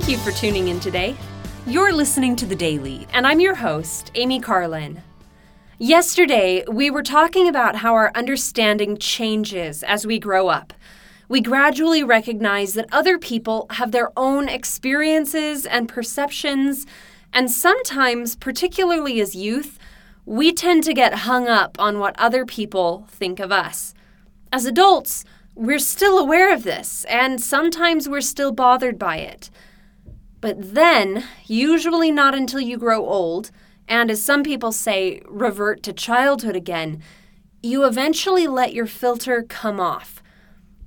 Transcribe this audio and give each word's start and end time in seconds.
for 0.00 0.32
tuning 0.32 0.68
in 0.68 0.80
today. 0.80 1.14
You're 1.66 1.92
listening 1.92 2.34
to 2.36 2.46
The 2.46 2.56
Daily, 2.56 3.06
and 3.12 3.26
I'm 3.26 3.38
your 3.38 3.54
host, 3.54 4.10
Amy 4.16 4.40
Carlin. 4.40 5.02
Yesterday, 5.78 6.64
we 6.68 6.90
were 6.90 7.04
talking 7.04 7.46
about 7.46 7.76
how 7.76 7.94
our 7.94 8.10
understanding 8.16 8.96
changes 8.96 9.84
as 9.84 10.06
we 10.06 10.18
grow 10.18 10.48
up. 10.48 10.72
We 11.28 11.40
gradually 11.40 12.02
recognize 12.02 12.72
that 12.74 12.88
other 12.90 13.18
people 13.18 13.66
have 13.70 13.92
their 13.92 14.10
own 14.16 14.48
experiences 14.48 15.64
and 15.64 15.88
perceptions, 15.88 16.86
and 17.32 17.48
sometimes, 17.48 18.34
particularly 18.34 19.20
as 19.20 19.36
youth, 19.36 19.78
we 20.24 20.52
tend 20.52 20.82
to 20.84 20.94
get 20.94 21.14
hung 21.14 21.46
up 21.46 21.78
on 21.78 22.00
what 22.00 22.18
other 22.18 22.44
people 22.44 23.06
think 23.10 23.38
of 23.38 23.52
us. 23.52 23.94
As 24.50 24.64
adults, 24.66 25.24
we're 25.54 25.78
still 25.78 26.18
aware 26.18 26.52
of 26.52 26.64
this, 26.64 27.04
and 27.04 27.40
sometimes 27.40 28.08
we're 28.08 28.22
still 28.22 28.50
bothered 28.50 28.98
by 28.98 29.18
it. 29.18 29.50
But 30.40 30.74
then, 30.74 31.24
usually 31.46 32.10
not 32.10 32.34
until 32.34 32.60
you 32.60 32.78
grow 32.78 33.04
old, 33.04 33.50
and 33.86 34.10
as 34.10 34.24
some 34.24 34.42
people 34.42 34.72
say, 34.72 35.20
revert 35.26 35.82
to 35.82 35.92
childhood 35.92 36.56
again, 36.56 37.02
you 37.62 37.84
eventually 37.84 38.46
let 38.46 38.72
your 38.72 38.86
filter 38.86 39.42
come 39.42 39.80
off. 39.80 40.22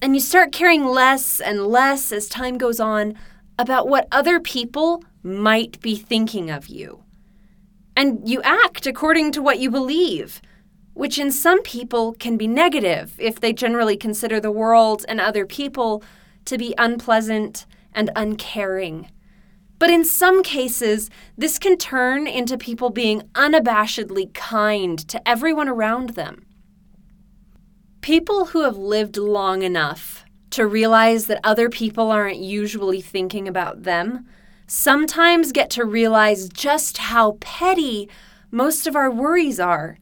And 0.00 0.14
you 0.14 0.20
start 0.20 0.52
caring 0.52 0.84
less 0.84 1.40
and 1.40 1.66
less 1.66 2.12
as 2.12 2.28
time 2.28 2.56
goes 2.56 2.80
on 2.80 3.14
about 3.58 3.88
what 3.88 4.08
other 4.10 4.40
people 4.40 5.02
might 5.22 5.80
be 5.80 5.96
thinking 5.96 6.50
of 6.50 6.68
you. 6.68 7.02
And 7.96 8.28
you 8.28 8.42
act 8.42 8.86
according 8.86 9.32
to 9.32 9.42
what 9.42 9.58
you 9.58 9.70
believe, 9.70 10.40
which 10.94 11.18
in 11.18 11.30
some 11.30 11.62
people 11.62 12.12
can 12.14 12.36
be 12.36 12.48
negative 12.48 13.14
if 13.18 13.40
they 13.40 13.52
generally 13.52 13.96
consider 13.96 14.40
the 14.40 14.50
world 14.50 15.04
and 15.08 15.20
other 15.20 15.46
people 15.46 16.02
to 16.46 16.58
be 16.58 16.74
unpleasant 16.78 17.66
and 17.92 18.10
uncaring. 18.16 19.10
But 19.84 19.90
in 19.90 20.06
some 20.06 20.42
cases, 20.42 21.10
this 21.36 21.58
can 21.58 21.76
turn 21.76 22.26
into 22.26 22.56
people 22.56 22.88
being 22.88 23.20
unabashedly 23.34 24.32
kind 24.32 24.98
to 25.10 25.28
everyone 25.28 25.68
around 25.68 26.14
them. 26.14 26.46
People 28.00 28.46
who 28.46 28.62
have 28.62 28.78
lived 28.78 29.18
long 29.18 29.60
enough 29.60 30.24
to 30.52 30.66
realize 30.66 31.26
that 31.26 31.38
other 31.44 31.68
people 31.68 32.10
aren't 32.10 32.38
usually 32.38 33.02
thinking 33.02 33.46
about 33.46 33.82
them 33.82 34.24
sometimes 34.66 35.52
get 35.52 35.68
to 35.68 35.84
realize 35.84 36.48
just 36.48 36.96
how 36.96 37.32
petty 37.40 38.08
most 38.50 38.86
of 38.86 38.96
our 38.96 39.10
worries 39.10 39.60
are 39.60 39.98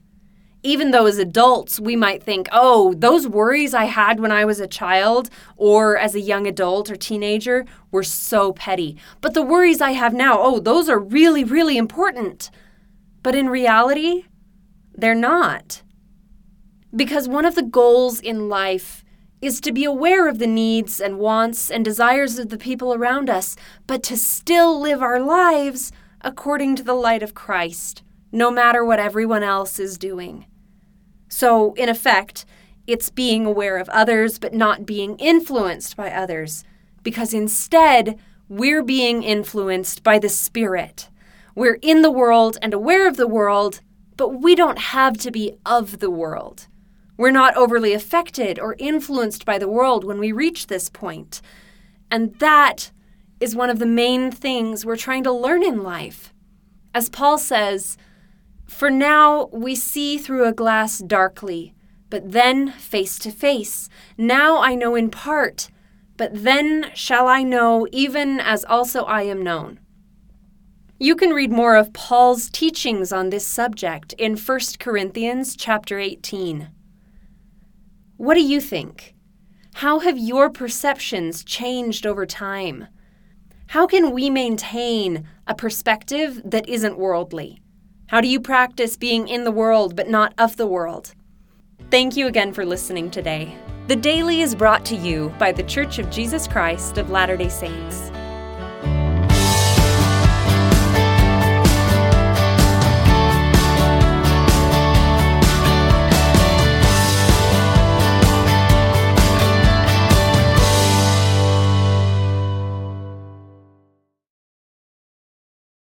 even 0.62 0.90
though 0.90 1.06
as 1.06 1.18
adults 1.18 1.80
we 1.80 1.96
might 1.96 2.22
think, 2.22 2.48
oh, 2.52 2.94
those 2.94 3.26
worries 3.26 3.74
I 3.74 3.84
had 3.84 4.20
when 4.20 4.30
I 4.30 4.44
was 4.44 4.60
a 4.60 4.66
child 4.66 5.28
or 5.56 5.96
as 5.96 6.14
a 6.14 6.20
young 6.20 6.46
adult 6.46 6.90
or 6.90 6.96
teenager 6.96 7.64
were 7.90 8.04
so 8.04 8.52
petty. 8.52 8.96
But 9.20 9.34
the 9.34 9.42
worries 9.42 9.80
I 9.80 9.92
have 9.92 10.14
now, 10.14 10.38
oh, 10.40 10.60
those 10.60 10.88
are 10.88 10.98
really, 10.98 11.44
really 11.44 11.76
important. 11.76 12.50
But 13.22 13.34
in 13.34 13.48
reality, 13.48 14.26
they're 14.94 15.14
not. 15.14 15.82
Because 16.94 17.28
one 17.28 17.44
of 17.44 17.54
the 17.54 17.62
goals 17.62 18.20
in 18.20 18.48
life 18.48 19.04
is 19.40 19.60
to 19.60 19.72
be 19.72 19.84
aware 19.84 20.28
of 20.28 20.38
the 20.38 20.46
needs 20.46 21.00
and 21.00 21.18
wants 21.18 21.70
and 21.70 21.84
desires 21.84 22.38
of 22.38 22.50
the 22.50 22.58
people 22.58 22.94
around 22.94 23.28
us, 23.28 23.56
but 23.88 24.02
to 24.04 24.16
still 24.16 24.80
live 24.80 25.02
our 25.02 25.18
lives 25.18 25.90
according 26.20 26.76
to 26.76 26.82
the 26.84 26.94
light 26.94 27.22
of 27.22 27.34
Christ, 27.34 28.04
no 28.30 28.52
matter 28.52 28.84
what 28.84 29.00
everyone 29.00 29.42
else 29.42 29.80
is 29.80 29.98
doing. 29.98 30.46
So, 31.34 31.72
in 31.74 31.88
effect, 31.88 32.44
it's 32.86 33.08
being 33.08 33.46
aware 33.46 33.78
of 33.78 33.88
others 33.88 34.38
but 34.38 34.52
not 34.52 34.84
being 34.84 35.16
influenced 35.16 35.96
by 35.96 36.10
others, 36.10 36.62
because 37.02 37.32
instead, 37.32 38.18
we're 38.50 38.82
being 38.82 39.22
influenced 39.22 40.02
by 40.02 40.18
the 40.18 40.28
Spirit. 40.28 41.08
We're 41.54 41.78
in 41.80 42.02
the 42.02 42.10
world 42.10 42.58
and 42.60 42.74
aware 42.74 43.08
of 43.08 43.16
the 43.16 43.26
world, 43.26 43.80
but 44.18 44.42
we 44.42 44.54
don't 44.54 44.78
have 44.78 45.16
to 45.20 45.30
be 45.30 45.54
of 45.64 46.00
the 46.00 46.10
world. 46.10 46.66
We're 47.16 47.30
not 47.30 47.56
overly 47.56 47.94
affected 47.94 48.58
or 48.58 48.76
influenced 48.78 49.46
by 49.46 49.56
the 49.56 49.70
world 49.70 50.04
when 50.04 50.18
we 50.18 50.32
reach 50.32 50.66
this 50.66 50.90
point. 50.90 51.40
And 52.10 52.38
that 52.40 52.90
is 53.40 53.56
one 53.56 53.70
of 53.70 53.78
the 53.78 53.86
main 53.86 54.30
things 54.30 54.84
we're 54.84 54.96
trying 54.96 55.24
to 55.24 55.32
learn 55.32 55.62
in 55.62 55.82
life. 55.82 56.34
As 56.94 57.08
Paul 57.08 57.38
says, 57.38 57.96
for 58.72 58.90
now 58.90 59.48
we 59.52 59.74
see 59.74 60.18
through 60.18 60.44
a 60.44 60.52
glass 60.52 60.98
darkly, 60.98 61.74
but 62.10 62.32
then 62.32 62.72
face 62.72 63.18
to 63.20 63.30
face. 63.30 63.88
Now 64.18 64.60
I 64.60 64.74
know 64.74 64.94
in 64.94 65.10
part, 65.10 65.70
but 66.16 66.30
then 66.32 66.90
shall 66.94 67.28
I 67.28 67.42
know 67.42 67.86
even 67.92 68.40
as 68.40 68.64
also 68.64 69.04
I 69.04 69.22
am 69.22 69.42
known. 69.42 69.78
You 70.98 71.16
can 71.16 71.30
read 71.30 71.50
more 71.50 71.76
of 71.76 71.92
Paul's 71.92 72.50
teachings 72.50 73.12
on 73.12 73.30
this 73.30 73.46
subject 73.46 74.12
in 74.18 74.36
1 74.36 74.60
Corinthians 74.78 75.56
chapter 75.56 75.98
18. 75.98 76.68
What 78.16 78.34
do 78.34 78.42
you 78.42 78.60
think? 78.60 79.14
How 79.74 80.00
have 80.00 80.18
your 80.18 80.50
perceptions 80.50 81.42
changed 81.42 82.06
over 82.06 82.26
time? 82.26 82.88
How 83.68 83.86
can 83.86 84.12
we 84.12 84.28
maintain 84.28 85.26
a 85.46 85.54
perspective 85.54 86.42
that 86.44 86.68
isn't 86.68 86.98
worldly? 86.98 87.61
How 88.12 88.20
do 88.20 88.28
you 88.28 88.40
practice 88.40 88.98
being 88.98 89.26
in 89.26 89.44
the 89.44 89.50
world 89.50 89.96
but 89.96 90.06
not 90.06 90.34
of 90.36 90.58
the 90.58 90.66
world? 90.66 91.14
Thank 91.90 92.14
you 92.14 92.26
again 92.26 92.52
for 92.52 92.62
listening 92.62 93.10
today. 93.10 93.56
The 93.88 93.96
Daily 93.96 94.42
is 94.42 94.54
brought 94.54 94.84
to 94.84 94.96
you 94.96 95.34
by 95.38 95.50
The 95.50 95.62
Church 95.62 95.98
of 95.98 96.10
Jesus 96.10 96.46
Christ 96.46 96.98
of 96.98 97.08
Latter 97.08 97.38
day 97.38 97.48
Saints. 97.48 98.10